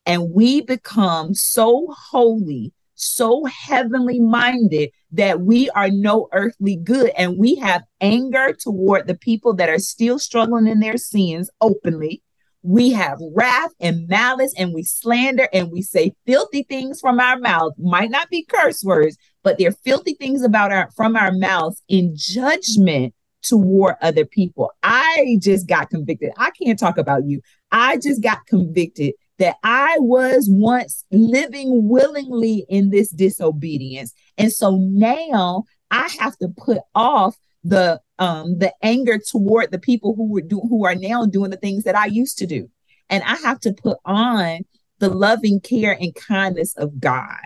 and 0.06 0.32
we 0.32 0.62
become 0.62 1.35
so 1.35 1.87
holy, 2.11 2.73
so 2.94 3.44
heavenly 3.44 4.18
minded 4.18 4.90
that 5.12 5.42
we 5.42 5.68
are 5.70 5.90
no 5.90 6.28
earthly 6.32 6.76
good. 6.76 7.12
And 7.18 7.37
we 7.38 7.56
have 7.56 7.82
anger 8.00 8.56
toward 8.58 9.06
the 9.06 9.16
people 9.16 9.54
that 9.54 9.68
are 9.68 9.78
still 9.78 10.18
struggling 10.18 10.66
in 10.66 10.80
their 10.80 10.96
sins 10.96 11.50
openly. 11.61 12.23
We 12.62 12.90
have 12.92 13.18
wrath 13.35 13.70
and 13.78 14.08
malice, 14.08 14.52
and 14.58 14.75
we 14.75 14.82
slander 14.82 15.49
and 15.52 15.70
we 15.70 15.82
say 15.82 16.14
filthy 16.26 16.64
things 16.64 17.00
from 17.00 17.20
our 17.20 17.38
mouth. 17.38 17.75
Might 17.78 18.11
not 18.11 18.28
be 18.28 18.44
curse 18.44 18.82
words, 18.82 19.16
but 19.44 19.56
they're 19.56 19.73
filthy 19.73 20.14
things 20.14 20.42
about 20.42 20.73
our 20.73 20.90
from 20.96 21.16
our 21.16 21.30
mouths 21.32 21.82
in 21.88 22.14
judgment 22.16 23.14
toward 23.49 23.97
other 24.03 24.25
people. 24.25 24.73
I 24.83 25.38
just 25.41 25.67
got 25.67 25.91
convicted. 25.91 26.31
I 26.37 26.50
can't 26.50 26.79
talk 26.79 26.99
about 26.99 27.25
you. 27.25 27.41
I 27.71 27.97
just 27.99 28.23
got 28.23 28.47
convicted 28.47 29.15
that 29.38 29.57
I 29.62 29.97
was 29.99 30.49
once 30.50 31.05
living 31.11 31.88
willingly 31.88 32.65
in 32.69 32.91
this 32.91 33.11
disobedience. 33.11 34.12
And 34.38 34.53
so 34.53 34.76
now 34.76 35.65
I 35.91 36.09
have 36.21 36.37
to 36.38 36.49
put 36.49 36.79
off 36.95 37.37
the 37.65 38.00
um 38.19 38.59
the 38.59 38.73
anger 38.83 39.19
toward 39.19 39.73
the 39.73 39.79
people 39.79 40.15
who 40.15 40.31
were 40.31 40.41
do 40.41 40.61
who 40.61 40.85
are 40.87 40.95
now 40.95 41.26
doing 41.26 41.50
the 41.50 41.57
things 41.57 41.85
that 41.85 41.97
I 41.97 42.07
used 42.07 42.38
to 42.38 42.47
do. 42.47 42.71
And 43.11 43.23
I 43.25 43.37
have 43.37 43.61
to 43.61 43.73
put 43.73 43.99
on 44.05 44.61
the 44.99 45.11
loving 45.11 45.61
care 45.61 45.97
and 46.00 46.15
kindness 46.15 46.75
of 46.76 47.00
God 47.00 47.37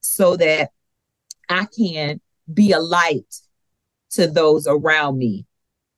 so 0.00 0.36
that 0.36 0.70
I 1.48 1.66
can 1.76 2.20
be 2.52 2.72
a 2.72 2.80
light 2.80 3.34
to 4.10 4.26
those 4.26 4.66
around 4.66 5.18
me. 5.18 5.46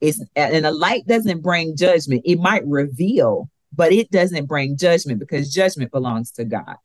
It's 0.00 0.22
and 0.34 0.64
a 0.64 0.70
light 0.70 1.06
doesn't 1.06 1.42
bring 1.42 1.76
judgment. 1.76 2.22
It 2.24 2.38
might 2.38 2.66
reveal, 2.66 3.50
but 3.74 3.92
it 3.92 4.10
doesn't 4.10 4.46
bring 4.46 4.76
judgment 4.76 5.18
because 5.18 5.52
judgment 5.52 5.92
belongs 5.92 6.30
to 6.32 6.44
God. 6.44 6.76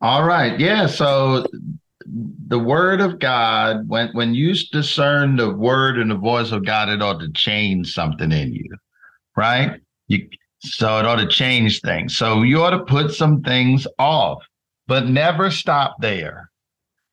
All 0.00 0.24
right. 0.24 0.58
Yeah. 0.58 0.86
So 0.86 1.46
the 2.48 2.58
word 2.58 3.00
of 3.00 3.20
God, 3.20 3.88
when 3.88 4.08
when 4.12 4.34
you 4.34 4.54
discern 4.72 5.36
the 5.36 5.50
word 5.54 5.98
and 5.98 6.10
the 6.10 6.16
voice 6.16 6.50
of 6.50 6.66
God, 6.66 6.88
it 6.88 7.00
ought 7.00 7.20
to 7.20 7.30
change 7.32 7.94
something 7.94 8.32
in 8.32 8.52
you, 8.52 8.68
right? 9.36 9.80
You 10.08 10.28
so 10.58 10.98
it 10.98 11.06
ought 11.06 11.16
to 11.16 11.26
change 11.26 11.80
things. 11.80 12.16
So 12.16 12.42
you 12.42 12.62
ought 12.62 12.70
to 12.70 12.84
put 12.84 13.12
some 13.12 13.42
things 13.42 13.86
off, 13.98 14.44
but 14.86 15.06
never 15.06 15.50
stop 15.50 15.96
there. 16.00 16.51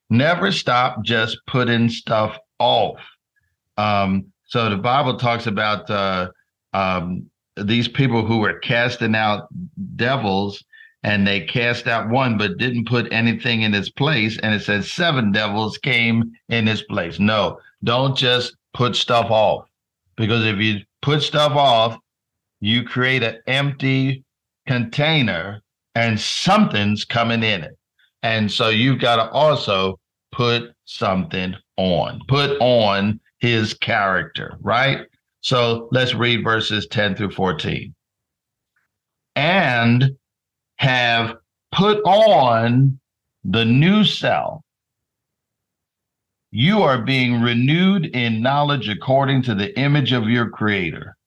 Never 0.09 0.51
stop 0.51 1.03
just 1.03 1.37
putting 1.47 1.89
stuff 1.89 2.37
off. 2.59 2.99
Um, 3.77 4.25
so 4.45 4.69
the 4.69 4.77
Bible 4.77 5.17
talks 5.17 5.45
about 5.47 5.89
uh, 5.89 6.29
um, 6.73 7.29
these 7.55 7.87
people 7.87 8.25
who 8.25 8.39
were 8.39 8.59
casting 8.59 9.15
out 9.15 9.47
devils 9.95 10.63
and 11.03 11.25
they 11.25 11.41
cast 11.41 11.87
out 11.87 12.09
one 12.09 12.37
but 12.37 12.57
didn't 12.57 12.87
put 12.87 13.11
anything 13.11 13.61
in 13.61 13.73
its 13.73 13.89
place 13.89 14.37
and 14.39 14.53
it 14.53 14.61
says 14.61 14.91
seven 14.91 15.31
devils 15.31 15.77
came 15.77 16.31
in 16.49 16.67
its 16.67 16.81
place 16.83 17.19
no 17.19 17.57
don't 17.83 18.17
just 18.17 18.55
put 18.73 18.95
stuff 18.95 19.29
off 19.29 19.65
because 20.17 20.45
if 20.45 20.57
you 20.57 20.79
put 21.01 21.21
stuff 21.21 21.53
off 21.53 21.97
you 22.59 22.83
create 22.83 23.23
an 23.23 23.37
empty 23.47 24.23
container 24.67 25.61
and 25.95 26.19
something's 26.19 27.05
coming 27.05 27.43
in 27.43 27.63
it 27.63 27.77
and 28.23 28.51
so 28.51 28.67
you've 28.67 28.99
got 28.99 29.15
to 29.15 29.31
also 29.31 29.98
put 30.39 30.73
something 30.85 31.53
on 31.75 32.21
put 32.29 32.57
on 32.61 33.19
his 33.39 33.73
character, 33.73 34.57
right? 34.61 34.99
So 35.41 35.89
let's 35.91 36.13
read 36.13 36.45
verses 36.45 36.87
10 36.87 37.17
through 37.17 37.31
14. 37.31 37.93
And 39.35 40.11
have 40.77 41.35
put 41.73 41.97
on 42.05 43.01
the 43.43 43.65
new 43.65 44.05
self. 44.05 44.61
You 46.51 46.83
are 46.83 47.01
being 47.01 47.41
renewed 47.41 48.05
in 48.05 48.41
knowledge 48.41 48.87
according 48.87 49.41
to 49.43 49.55
the 49.55 49.77
image 49.77 50.13
of 50.13 50.29
your 50.29 50.49
creator. 50.49 51.17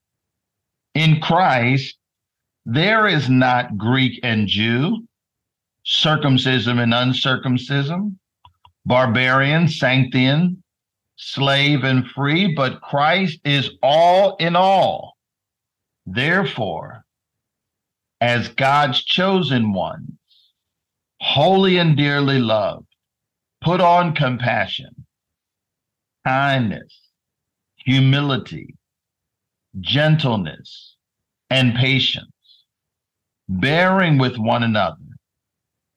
In 0.94 1.20
Christ, 1.20 1.98
there 2.64 3.06
is 3.06 3.28
not 3.28 3.76
Greek 3.76 4.20
and 4.22 4.48
Jew, 4.48 5.06
circumcision 5.82 6.78
and 6.78 6.94
uncircumcision, 6.94 8.18
barbarian, 8.84 9.68
Scythian, 9.68 10.62
slave 11.16 11.84
and 11.84 12.06
free, 12.08 12.54
but 12.54 12.80
Christ 12.80 13.40
is 13.44 13.70
all 13.82 14.36
in 14.36 14.56
all. 14.56 15.16
Therefore, 16.06 17.04
as 18.20 18.48
God's 18.48 19.04
chosen 19.04 19.72
ones, 19.72 20.12
holy 21.20 21.78
and 21.78 21.96
dearly 21.96 22.38
loved, 22.38 22.86
put 23.60 23.80
on 23.80 24.14
compassion, 24.14 25.06
kindness, 26.26 27.00
humility, 27.76 28.74
gentleness, 29.80 30.96
and 31.50 31.74
patience, 31.74 32.26
bearing 33.48 34.18
with 34.18 34.36
one 34.38 34.62
another 34.62 34.96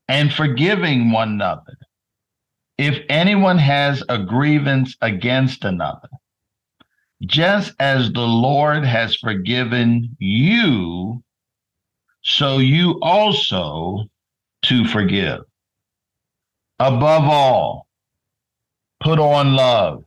and 0.07 0.31
forgiving 0.31 1.11
one 1.11 1.29
another 1.29 1.77
if 2.77 3.03
anyone 3.09 3.57
has 3.57 4.03
a 4.09 4.17
grievance 4.17 4.95
against 5.01 5.63
another, 5.63 6.09
just 7.25 7.73
as 7.79 8.11
the 8.11 8.27
Lord 8.27 8.85
has 8.85 9.15
forgiven 9.15 10.15
you, 10.19 11.23
so 12.21 12.57
you 12.57 12.99
also 13.01 14.05
to 14.63 14.85
forgive. 14.87 15.41
Above 16.79 17.23
all, 17.23 17.87
put 18.99 19.19
on 19.19 19.55
love, 19.55 20.03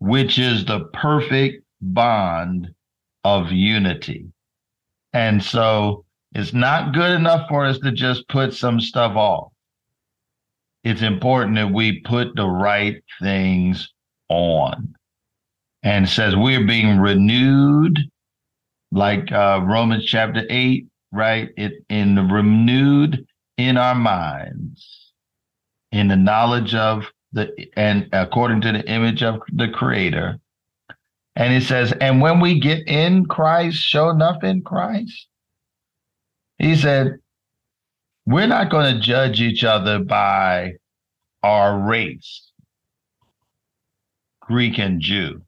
which 0.00 0.38
is 0.38 0.64
the 0.64 0.80
perfect 0.92 1.64
bond 1.80 2.74
of 3.22 3.50
unity. 3.50 4.26
And 5.14 5.42
so 5.42 6.04
it's 6.34 6.52
not 6.52 6.92
good 6.92 7.12
enough 7.12 7.48
for 7.48 7.64
us 7.64 7.78
to 7.78 7.92
just 7.92 8.28
put 8.28 8.52
some 8.52 8.80
stuff 8.80 9.16
off. 9.16 9.53
It's 10.84 11.02
important 11.02 11.56
that 11.56 11.72
we 11.72 12.00
put 12.00 12.36
the 12.36 12.46
right 12.46 13.02
things 13.20 13.90
on. 14.28 14.94
And 15.82 16.08
says 16.08 16.36
we're 16.36 16.66
being 16.66 16.98
renewed, 16.98 17.98
like 18.92 19.32
uh, 19.32 19.60
Romans 19.64 20.04
chapter 20.04 20.44
8, 20.48 20.86
right? 21.12 21.50
It 21.56 21.72
in 21.88 22.14
the 22.14 22.22
renewed 22.22 23.26
in 23.56 23.76
our 23.76 23.94
minds, 23.94 25.12
in 25.92 26.08
the 26.08 26.16
knowledge 26.16 26.74
of 26.74 27.04
the 27.32 27.50
and 27.76 28.08
according 28.12 28.60
to 28.62 28.72
the 28.72 28.88
image 28.88 29.22
of 29.22 29.40
the 29.52 29.68
creator. 29.68 30.38
And 31.36 31.52
it 31.52 31.64
says, 31.64 31.92
and 32.00 32.20
when 32.20 32.40
we 32.40 32.60
get 32.60 32.86
in 32.86 33.26
Christ, 33.26 33.78
show 33.78 34.08
enough 34.10 34.44
in 34.44 34.62
Christ, 34.62 35.26
he 36.58 36.76
said, 36.76 37.18
we're 38.26 38.46
not 38.46 38.70
going 38.70 38.94
to 38.94 39.00
judge 39.00 39.40
each 39.40 39.64
other 39.64 39.98
by 39.98 40.74
our 41.42 41.78
race, 41.78 42.50
Greek 44.40 44.78
and 44.78 45.00
Jew, 45.00 45.42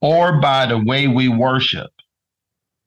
or 0.00 0.40
by 0.40 0.66
the 0.66 0.78
way 0.78 1.06
we 1.06 1.28
worship, 1.28 1.90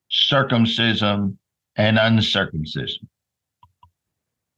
circumcision 0.09 1.37
and 1.77 1.97
uncircumcision, 1.97 3.07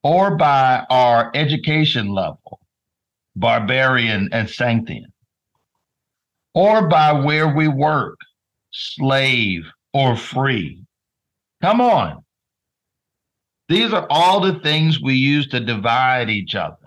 or 0.03 0.36
by 0.36 0.86
our 0.89 1.32
education 1.36 2.10
level, 2.10 2.60
barbarian 3.36 4.29
and 4.32 4.50
Scythian, 4.50 5.13
or 6.56 6.88
by 6.88 7.12
where 7.12 7.56
we 7.56 7.67
work, 7.67 8.17
slave 8.72 9.63
or 9.94 10.15
free. 10.15 10.84
Come 11.62 11.82
on. 11.82 12.24
These 13.69 13.93
are 13.93 14.07
all 14.09 14.39
the 14.39 14.59
things 14.59 15.01
we 15.01 15.15
use 15.15 15.47
to 15.50 15.59
divide 15.59 16.29
each 16.29 16.55
other. 16.55 16.77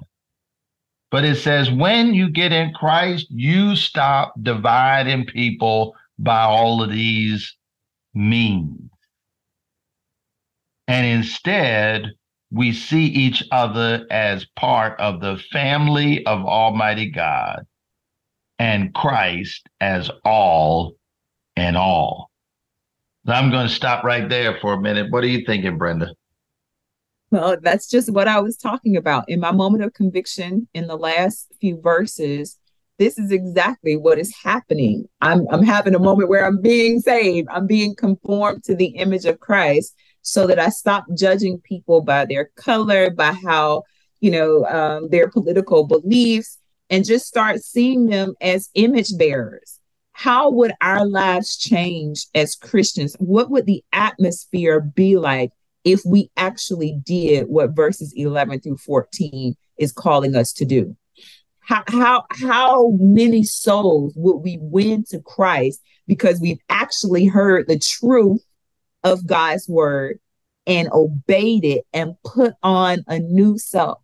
But 1.11 1.25
it 1.25 1.37
says 1.37 1.71
when 1.71 2.15
you 2.15 2.31
get 2.31 2.53
in 2.53 2.73
Christ, 2.73 3.27
you 3.31 3.77
stop 3.77 4.35
dividing 4.41 5.27
people 5.27 5.95
by 6.19 6.43
all 6.43 6.83
of 6.83 6.91
these 6.91 7.57
means. 8.15 8.91
And 10.87 11.07
instead, 11.07 12.13
we 12.51 12.73
see 12.73 13.05
each 13.05 13.45
other 13.53 14.07
as 14.11 14.47
part 14.57 14.99
of 14.99 15.21
the 15.21 15.39
family 15.53 16.25
of 16.27 16.45
Almighty 16.45 17.11
God 17.11 17.65
and 18.59 18.93
Christ 18.93 19.69
as 19.81 20.11
all 20.25 20.95
and 21.57 21.77
all. 21.77 22.31
I'm 23.27 23.51
going 23.51 23.69
to 23.69 23.75
stop 23.75 24.03
right 24.03 24.29
there 24.29 24.59
for 24.61 24.73
a 24.73 24.81
minute. 24.81 25.11
What 25.11 25.23
are 25.23 25.29
you 25.29 25.45
thinking, 25.47 25.79
Brenda? 25.79 26.13
Well, 27.31 27.57
that's 27.63 27.89
just 27.89 28.13
what 28.13 28.29
I 28.29 28.41
was 28.41 28.57
talking 28.57 28.97
about. 28.97 29.29
In 29.29 29.41
my 29.41 29.53
moment 29.53 29.85
of 29.85 29.95
conviction 29.95 30.69
in 30.75 30.87
the 30.87 30.97
last 30.97 31.53
few 31.61 31.81
verses, 31.81 32.59
this 32.99 33.19
is 33.19 33.31
exactly 33.33 33.97
what 33.97 34.19
is 34.19 34.35
happening. 34.43 35.09
I'm, 35.23 35.47
I'm 35.51 35.63
having 35.63 35.95
a 35.95 35.99
moment 35.99 36.29
where 36.29 36.45
I'm 36.45 36.61
being 36.61 37.01
saved, 37.01 37.49
I'm 37.51 37.67
being 37.67 37.95
conformed 37.95 38.65
to 38.65 38.75
the 38.75 38.89
image 38.89 39.25
of 39.25 39.41
Christ 39.41 39.95
so 40.23 40.47
that 40.47 40.59
I 40.59 40.69
stop 40.69 41.07
judging 41.17 41.61
people 41.61 42.03
by 42.03 42.27
their 42.27 42.51
color, 42.57 43.11
by 43.11 43.33
how, 43.33 43.85
you 44.21 44.31
know, 44.31 44.67
um, 44.67 45.09
their 45.09 45.31
political 45.31 45.87
beliefs, 45.87 46.59
and 46.91 47.07
just 47.07 47.27
start 47.27 47.63
seeing 47.63 48.07
them 48.07 48.35
as 48.43 48.69
image 48.75 49.17
bearers. 49.17 49.79
How 50.13 50.51
would 50.51 50.73
our 50.83 51.07
lives 51.07 51.57
change 51.57 52.27
as 52.35 52.55
Christians? 52.55 53.17
What 53.19 53.51
would 53.51 53.65
the 53.65 53.83
atmosphere 53.95 54.81
be 54.81 55.17
like 55.17 55.53
if 55.85 56.03
we 56.05 56.31
actually 56.37 56.99
did 57.05 57.47
what 57.49 57.75
verses 57.75 58.13
11 58.17 58.61
through 58.61 58.77
14 58.79 59.55
is 59.79 59.93
calling 59.93 60.35
us 60.35 60.53
to 60.55 60.65
do? 60.65 60.97
How, 61.61 61.85
how, 61.87 62.25
how 62.31 62.91
many 62.99 63.45
souls 63.45 64.13
would 64.17 64.39
we 64.39 64.59
win 64.61 65.05
to 65.11 65.21
Christ 65.21 65.81
because 66.07 66.41
we've 66.41 66.59
actually 66.69 67.27
heard 67.27 67.69
the 67.69 67.79
truth 67.79 68.43
of 69.05 69.27
God's 69.27 69.69
word 69.69 70.19
and 70.67 70.89
obeyed 70.93 71.65
it 71.65 71.85
and 71.93 72.17
put 72.25 72.55
on 72.63 73.05
a 73.07 73.19
new 73.19 73.59
self, 73.59 74.01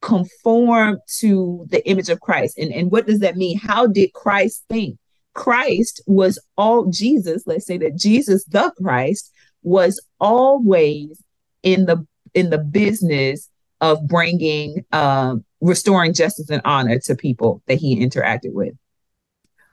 conform 0.00 0.98
to 1.18 1.66
the 1.68 1.86
image 1.88 2.08
of 2.08 2.20
Christ? 2.20 2.56
And, 2.56 2.72
and 2.72 2.90
what 2.90 3.06
does 3.06 3.18
that 3.18 3.36
mean? 3.36 3.58
How 3.58 3.86
did 3.86 4.12
Christ 4.12 4.64
think? 4.68 4.98
Christ 5.34 6.02
was 6.06 6.38
all 6.56 6.86
Jesus, 6.86 7.44
let's 7.46 7.66
say 7.66 7.78
that 7.78 7.96
Jesus 7.96 8.44
the 8.44 8.72
Christ 8.82 9.30
was 9.68 10.04
always 10.18 11.22
in 11.62 11.86
the 11.86 12.06
in 12.34 12.50
the 12.50 12.58
business 12.58 13.48
of 13.80 14.06
bringing 14.06 14.84
um, 14.92 15.44
restoring 15.60 16.12
justice 16.12 16.50
and 16.50 16.62
honor 16.64 16.98
to 16.98 17.14
people 17.14 17.62
that 17.66 17.78
he 17.78 18.04
interacted 18.04 18.52
with. 18.52 18.74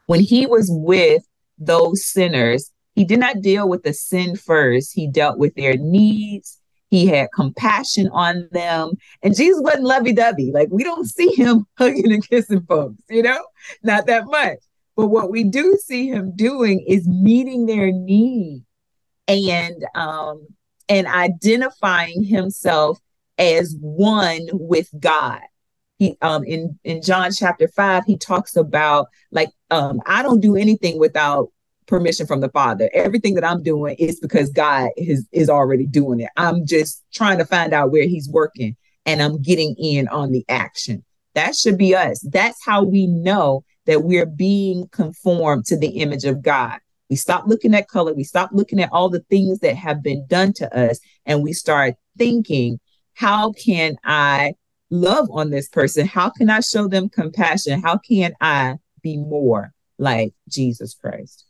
When 0.07 0.19
he 0.19 0.45
was 0.45 0.69
with 0.69 1.23
those 1.57 2.05
sinners, 2.05 2.71
he 2.93 3.05
did 3.05 3.19
not 3.19 3.41
deal 3.41 3.67
with 3.67 3.83
the 3.83 3.93
sin 3.93 4.35
first. 4.35 4.93
He 4.93 5.07
dealt 5.07 5.37
with 5.37 5.55
their 5.55 5.77
needs. 5.77 6.59
He 6.89 7.07
had 7.07 7.29
compassion 7.33 8.09
on 8.11 8.47
them. 8.51 8.91
And 9.21 9.35
Jesus 9.35 9.59
wasn't 9.61 9.85
lovey 9.85 10.13
dovey. 10.13 10.51
Like 10.51 10.69
we 10.71 10.83
don't 10.83 11.05
see 11.05 11.33
him 11.33 11.65
hugging 11.77 12.11
and 12.11 12.27
kissing 12.27 12.61
folks, 12.61 13.01
you 13.09 13.23
know, 13.23 13.43
not 13.83 14.05
that 14.07 14.25
much. 14.27 14.59
But 14.95 15.07
what 15.07 15.29
we 15.29 15.43
do 15.43 15.77
see 15.83 16.07
him 16.07 16.33
doing 16.35 16.85
is 16.87 17.07
meeting 17.07 17.65
their 17.65 17.91
need 17.91 18.63
and 19.27 19.85
um, 19.95 20.47
and 20.89 21.07
identifying 21.07 22.23
himself 22.23 22.99
as 23.37 23.75
one 23.79 24.47
with 24.53 24.89
God. 24.99 25.41
He 25.97 26.17
um 26.21 26.43
in 26.43 26.77
in 26.83 27.01
John 27.01 27.31
chapter 27.31 27.67
5 27.69 28.03
he 28.05 28.17
talks 28.17 28.55
about 28.55 29.07
like 29.31 29.49
um 29.71 30.01
I 30.05 30.23
don't 30.23 30.41
do 30.41 30.55
anything 30.57 30.99
without 30.99 31.51
permission 31.87 32.27
from 32.27 32.41
the 32.41 32.49
Father. 32.49 32.89
Everything 32.93 33.35
that 33.35 33.45
I'm 33.45 33.63
doing 33.63 33.95
is 33.97 34.19
because 34.19 34.49
God 34.51 34.89
is 34.97 35.25
is 35.31 35.49
already 35.49 35.85
doing 35.85 36.19
it. 36.19 36.29
I'm 36.35 36.65
just 36.65 37.03
trying 37.13 37.37
to 37.37 37.45
find 37.45 37.73
out 37.73 37.91
where 37.91 38.07
he's 38.07 38.29
working 38.29 38.75
and 39.05 39.21
I'm 39.21 39.41
getting 39.41 39.75
in 39.77 40.07
on 40.09 40.31
the 40.31 40.43
action. 40.49 41.03
That 41.33 41.55
should 41.55 41.77
be 41.77 41.95
us. 41.95 42.25
That's 42.29 42.63
how 42.65 42.83
we 42.83 43.07
know 43.07 43.63
that 43.85 44.03
we're 44.03 44.25
being 44.25 44.87
conformed 44.89 45.65
to 45.65 45.77
the 45.77 45.99
image 45.99 46.25
of 46.25 46.41
God. 46.41 46.79
We 47.09 47.15
stop 47.15 47.45
looking 47.47 47.75
at 47.75 47.87
color, 47.87 48.13
we 48.13 48.23
stop 48.23 48.49
looking 48.51 48.81
at 48.81 48.91
all 48.91 49.09
the 49.09 49.25
things 49.29 49.59
that 49.59 49.75
have 49.75 50.01
been 50.01 50.25
done 50.27 50.53
to 50.53 50.77
us, 50.77 50.99
and 51.25 51.43
we 51.43 51.53
start 51.53 51.95
thinking, 52.17 52.79
how 53.13 53.53
can 53.53 53.97
I 54.03 54.55
love 54.89 55.29
on 55.31 55.49
this 55.49 55.69
person? 55.69 56.07
How 56.07 56.29
can 56.29 56.49
I 56.49 56.59
show 56.61 56.87
them 56.87 57.09
compassion? 57.09 57.81
How 57.81 57.97
can 57.97 58.33
I 58.41 58.77
be 59.01 59.17
more 59.17 59.71
like 59.97 60.33
Jesus 60.49 60.95
Christ? 60.95 61.45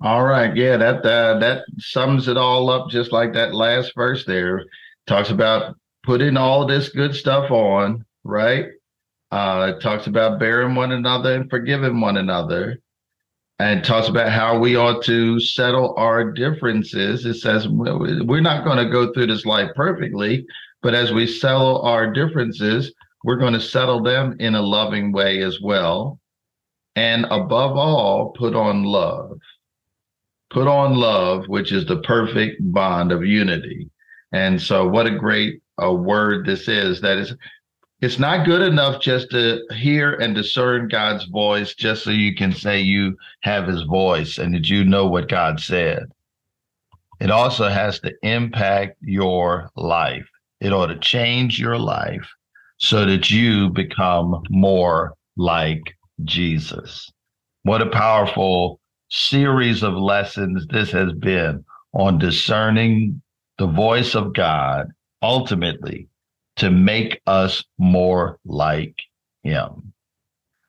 All 0.00 0.24
right, 0.24 0.54
yeah, 0.54 0.76
that 0.76 1.06
uh, 1.06 1.38
that 1.38 1.64
sums 1.78 2.28
it 2.28 2.36
all 2.36 2.68
up, 2.68 2.90
just 2.90 3.12
like 3.12 3.32
that 3.32 3.54
last 3.54 3.92
verse 3.94 4.24
there 4.26 4.64
talks 5.06 5.30
about 5.30 5.76
putting 6.02 6.36
all 6.36 6.66
this 6.66 6.90
good 6.90 7.14
stuff 7.14 7.50
on, 7.50 8.04
right? 8.22 8.66
Uh, 9.30 9.72
it 9.74 9.80
talks 9.80 10.06
about 10.06 10.38
bearing 10.38 10.74
one 10.74 10.92
another 10.92 11.34
and 11.34 11.48
forgiving 11.50 12.00
one 12.00 12.18
another 12.18 12.78
and 13.58 13.84
talks 13.84 14.08
about 14.08 14.30
how 14.30 14.58
we 14.58 14.76
ought 14.76 15.02
to 15.04 15.38
settle 15.38 15.94
our 15.96 16.32
differences. 16.32 17.24
It 17.24 17.34
says 17.34 17.68
we're 17.68 18.40
not 18.40 18.64
going 18.64 18.78
to 18.78 18.90
go 18.90 19.12
through 19.12 19.28
this 19.28 19.46
life 19.46 19.70
perfectly, 19.76 20.46
but 20.82 20.94
as 20.94 21.12
we 21.12 21.26
settle 21.26 21.80
our 21.82 22.12
differences, 22.12 22.92
we're 23.22 23.38
going 23.38 23.54
to 23.54 23.60
settle 23.60 24.02
them 24.02 24.36
in 24.40 24.54
a 24.54 24.62
loving 24.62 25.12
way 25.12 25.42
as 25.42 25.60
well. 25.60 26.18
And 26.96 27.26
above 27.30 27.76
all, 27.76 28.30
put 28.32 28.54
on 28.54 28.84
love. 28.84 29.38
Put 30.50 30.68
on 30.68 30.94
love, 30.94 31.46
which 31.48 31.72
is 31.72 31.86
the 31.86 32.00
perfect 32.02 32.60
bond 32.72 33.12
of 33.12 33.24
unity. 33.24 33.88
And 34.32 34.60
so, 34.60 34.86
what 34.86 35.06
a 35.06 35.16
great 35.16 35.60
a 35.78 35.92
word 35.92 36.46
this 36.46 36.68
is 36.68 37.00
that 37.00 37.18
is 37.18 37.34
it's 38.00 38.18
not 38.18 38.44
good 38.44 38.62
enough 38.62 39.00
just 39.00 39.30
to 39.30 39.62
hear 39.74 40.14
and 40.14 40.34
discern 40.34 40.88
God's 40.88 41.24
voice 41.26 41.74
just 41.74 42.04
so 42.04 42.10
you 42.10 42.34
can 42.34 42.52
say 42.52 42.80
you 42.80 43.16
have 43.40 43.66
his 43.66 43.82
voice 43.82 44.38
and 44.38 44.54
that 44.54 44.68
you 44.68 44.84
know 44.84 45.06
what 45.06 45.28
God 45.28 45.60
said. 45.60 46.04
It 47.20 47.30
also 47.30 47.68
has 47.68 48.00
to 48.00 48.12
impact 48.22 48.96
your 49.00 49.70
life. 49.76 50.26
It 50.60 50.72
ought 50.72 50.88
to 50.88 50.98
change 50.98 51.58
your 51.58 51.78
life 51.78 52.28
so 52.78 53.06
that 53.06 53.30
you 53.30 53.70
become 53.70 54.42
more 54.50 55.14
like 55.36 55.82
Jesus. 56.24 57.10
What 57.62 57.80
a 57.80 57.90
powerful 57.90 58.80
series 59.10 59.82
of 59.82 59.94
lessons 59.94 60.66
this 60.66 60.90
has 60.90 61.12
been 61.12 61.64
on 61.92 62.18
discerning 62.18 63.22
the 63.58 63.66
voice 63.66 64.14
of 64.14 64.34
God 64.34 64.88
ultimately 65.22 66.08
to 66.56 66.70
make 66.70 67.20
us 67.26 67.64
more 67.78 68.38
like 68.44 68.96
him. 69.42 69.92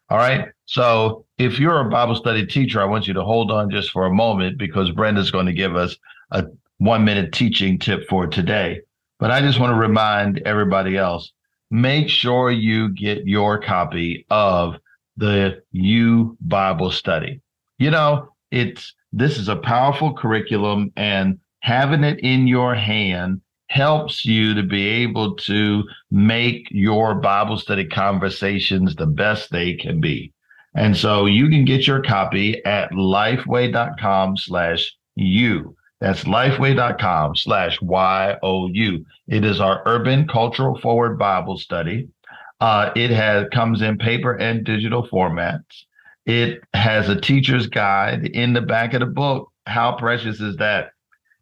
All 0.10 0.17
right. 0.17 0.50
So 0.65 1.26
if 1.38 1.60
you're 1.60 1.80
a 1.80 1.89
Bible 1.89 2.15
study 2.15 2.45
teacher, 2.45 2.82
I 2.82 2.86
want 2.86 3.08
you 3.08 3.13
to 3.13 3.24
hold 3.24 3.52
on 3.52 3.71
just 3.71 3.91
for 3.91 4.06
a 4.06 4.13
moment 4.13 4.58
because 4.58 4.91
Brenda's 4.91 5.32
going 5.32 5.48
to 5.48 5.54
give 5.54 5.76
us 5.76 5.98
a 6.32 6.45
one 6.78 7.06
minute 7.06 7.32
teaching 7.34 7.80
tip 7.80 8.08
for 8.08 8.28
today. 8.28 8.82
But 9.19 9.32
I 9.32 9.41
just 9.41 9.60
want 9.60 9.71
to 9.71 9.80
remind 9.80 10.39
everybody 10.39 10.98
else 10.98 11.32
make 11.71 12.10
sure 12.10 12.52
you 12.52 12.89
get 12.89 13.26
your 13.26 13.60
copy 13.60 14.26
of 14.30 14.76
the 15.17 15.62
U 15.71 16.38
Bible 16.41 16.91
study. 16.91 17.41
You 17.80 17.91
know, 17.91 18.30
it's 18.52 18.93
this 19.12 19.38
is 19.38 19.48
a 19.48 19.56
powerful 19.56 20.13
curriculum 20.13 20.91
and 20.95 21.39
having 21.60 22.04
it 22.04 22.19
in 22.19 22.48
your 22.48 22.76
hand 22.76 23.41
helps 23.69 24.25
you 24.25 24.54
to 24.54 24.63
be 24.63 24.86
able 24.88 25.36
to 25.36 25.84
make 26.12 26.67
your 26.71 27.15
Bible 27.15 27.58
study 27.58 27.86
conversations 27.86 28.95
the 28.95 29.08
best 29.08 29.51
they 29.51 29.73
can 29.73 29.99
be. 29.99 30.32
And 30.75 30.95
so 30.95 31.25
you 31.25 31.49
can 31.49 31.65
get 31.65 31.88
your 31.88 32.01
copy 32.01 32.63
at 32.65 32.91
lifeway.com 32.91 34.38
slash 34.38 34.95
you. 35.15 35.75
That's 36.01 36.25
lifeway.com 36.25 37.38
slash 37.38 37.82
Y-O-U. 37.82 39.06
It 39.28 39.45
is 39.45 39.62
our 39.62 39.82
urban 39.86 40.28
cultural 40.28 40.78
forward 40.80 41.17
Bible 41.17 41.58
study. 41.58 42.10
Uh, 42.60 42.91
it 42.95 43.12
has 43.12 43.47
comes 43.54 43.82
in 43.82 43.97
paper 43.97 44.34
and 44.34 44.63
digital 44.63 45.08
formats. 45.08 45.84
It 46.25 46.62
has 46.73 47.10
a 47.10 47.19
teacher's 47.19 47.67
guide 47.67 48.25
in 48.25 48.54
the 48.54 48.62
back 48.62 48.93
of 48.93 48.99
the 48.99 49.06
book. 49.06 49.51
How 49.65 49.95
precious 49.95 50.41
is 50.41 50.58
that? 50.58 50.91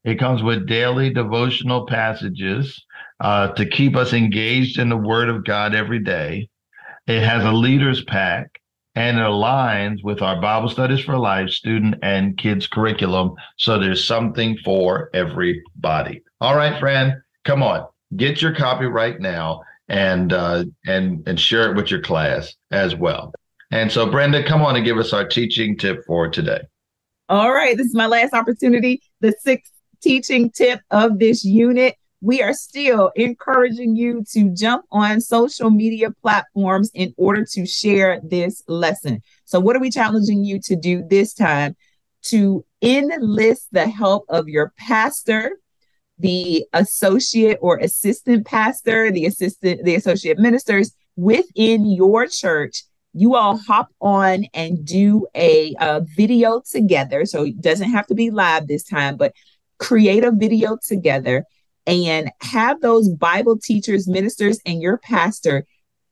It 0.03 0.19
comes 0.19 0.43
with 0.43 0.67
daily 0.67 1.09
devotional 1.09 1.85
passages 1.85 2.83
uh, 3.19 3.49
to 3.49 3.65
keep 3.65 3.95
us 3.95 4.13
engaged 4.13 4.79
in 4.79 4.89
the 4.89 4.97
Word 4.97 5.29
of 5.29 5.45
God 5.45 5.73
every 5.73 5.99
day. 5.99 6.49
It 7.07 7.23
has 7.23 7.43
a 7.45 7.51
leader's 7.51 8.03
pack 8.03 8.59
and 8.95 9.17
it 9.17 9.21
aligns 9.21 10.03
with 10.03 10.21
our 10.21 10.39
Bible 10.39 10.69
Studies 10.69 11.03
for 11.03 11.17
Life 11.17 11.49
student 11.49 11.95
and 12.03 12.37
kids 12.37 12.67
curriculum. 12.67 13.33
So 13.57 13.79
there's 13.79 14.05
something 14.05 14.57
for 14.63 15.09
everybody. 15.13 16.21
All 16.41 16.55
right, 16.55 16.79
friend, 16.79 17.15
come 17.45 17.63
on, 17.63 17.87
get 18.15 18.41
your 18.41 18.53
copy 18.53 18.85
right 18.85 19.19
now 19.19 19.61
and 19.89 20.31
uh, 20.31 20.65
and 20.85 21.27
and 21.27 21.39
share 21.39 21.69
it 21.69 21.75
with 21.75 21.91
your 21.91 22.01
class 22.01 22.55
as 22.71 22.95
well. 22.95 23.33
And 23.71 23.91
so, 23.91 24.09
Brenda, 24.09 24.43
come 24.43 24.61
on 24.61 24.75
and 24.75 24.85
give 24.85 24.97
us 24.97 25.13
our 25.13 25.27
teaching 25.27 25.77
tip 25.77 26.05
for 26.05 26.29
today. 26.29 26.61
All 27.29 27.53
right, 27.53 27.75
this 27.75 27.87
is 27.87 27.95
my 27.95 28.05
last 28.05 28.33
opportunity. 28.33 29.01
The 29.21 29.33
sixth 29.39 29.72
teaching 30.03 30.51
tip 30.51 30.81
of 30.91 31.19
this 31.19 31.43
unit. 31.43 31.95
We 32.21 32.41
are 32.41 32.53
still 32.53 33.11
encouraging 33.15 33.95
you 33.95 34.23
to 34.31 34.53
jump 34.53 34.85
on 34.91 35.19
social 35.19 35.69
media 35.69 36.11
platforms 36.21 36.89
in 36.93 37.13
order 37.17 37.45
to 37.51 37.65
share 37.65 38.21
this 38.23 38.63
lesson. 38.67 39.21
So, 39.45 39.59
what 39.59 39.75
are 39.75 39.81
we 39.81 39.91
challenging 39.91 40.43
you 40.43 40.59
to 40.65 40.75
do 40.75 41.03
this 41.09 41.33
time? 41.33 41.75
To 42.27 42.63
enlist 42.81 43.67
the 43.71 43.89
help 43.89 44.25
of 44.29 44.47
your 44.47 44.71
pastor, 44.77 45.57
the 46.17 46.65
associate 46.71 47.57
or 47.61 47.77
assistant 47.79 48.45
pastor, 48.45 49.11
the 49.11 49.25
assistant, 49.25 49.83
the 49.83 49.95
associate 49.95 50.39
ministers 50.39 50.93
within 51.15 51.85
your 51.85 52.27
church. 52.27 52.83
You 53.15 53.35
all 53.35 53.57
hop 53.57 53.89
on 54.01 54.45
and 54.53 54.83
do 54.85 55.27
a, 55.35 55.75
a 55.79 56.01
video 56.01 56.61
together. 56.67 57.25
So 57.25 57.43
it 57.43 57.61
doesn't 57.61 57.91
have 57.91 58.07
to 58.07 58.15
be 58.15 58.31
live 58.31 58.67
this 58.67 58.83
time, 58.83 59.17
but 59.17 59.33
create 59.79 60.23
a 60.23 60.31
video 60.31 60.77
together 60.87 61.45
and 61.85 62.31
have 62.41 62.81
those 62.81 63.09
Bible 63.09 63.57
teachers, 63.57 64.07
ministers, 64.07 64.59
and 64.65 64.81
your 64.81 64.97
pastor 64.97 65.65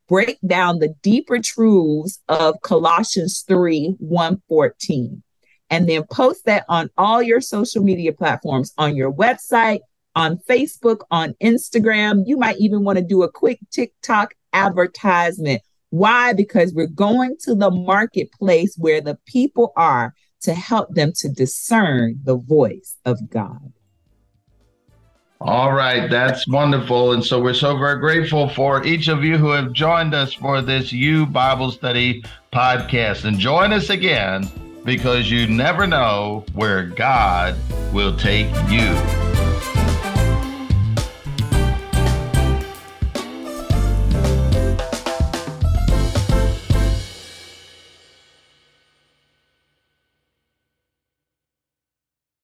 break 0.07 0.37
down 0.45 0.79
the 0.79 0.93
deeper 1.01 1.39
truths 1.39 2.19
of 2.27 2.55
Colossians 2.61 3.43
3 3.47 3.95
114. 3.99 5.23
And 5.69 5.87
then 5.87 6.03
post 6.11 6.45
that 6.45 6.65
on 6.67 6.89
all 6.97 7.21
your 7.21 7.39
social 7.39 7.81
media 7.81 8.11
platforms, 8.11 8.73
on 8.77 8.97
your 8.97 9.11
website, 9.11 9.79
on 10.15 10.37
Facebook, 10.49 10.99
on 11.11 11.33
Instagram. 11.41 12.23
You 12.25 12.35
might 12.35 12.57
even 12.57 12.83
want 12.83 12.97
to 12.97 13.05
do 13.05 13.23
a 13.23 13.31
quick 13.31 13.59
TikTok 13.71 14.33
advertisement. 14.51 15.61
Why? 15.91 16.33
Because 16.33 16.73
we're 16.73 16.87
going 16.87 17.37
to 17.43 17.55
the 17.55 17.71
marketplace 17.71 18.75
where 18.77 18.99
the 18.99 19.17
people 19.25 19.71
are 19.77 20.13
to 20.41 20.53
help 20.53 20.93
them 20.95 21.13
to 21.17 21.29
discern 21.29 22.19
the 22.23 22.37
voice 22.37 22.97
of 23.05 23.29
God. 23.29 23.73
All 25.39 25.71
right, 25.73 26.07
that's 26.07 26.47
wonderful. 26.47 27.13
And 27.13 27.25
so 27.25 27.41
we're 27.41 27.55
so 27.55 27.75
very 27.75 27.99
grateful 27.99 28.47
for 28.49 28.85
each 28.85 29.07
of 29.07 29.23
you 29.23 29.37
who 29.37 29.49
have 29.49 29.73
joined 29.73 30.13
us 30.13 30.33
for 30.33 30.61
this 30.61 30.93
U 30.93 31.25
Bible 31.25 31.71
Study 31.71 32.23
podcast. 32.53 33.25
And 33.25 33.39
join 33.39 33.73
us 33.73 33.89
again 33.89 34.47
because 34.85 35.31
you 35.31 35.47
never 35.47 35.87
know 35.87 36.45
where 36.53 36.85
God 36.85 37.55
will 37.91 38.15
take 38.15 38.47
you. 38.69 38.95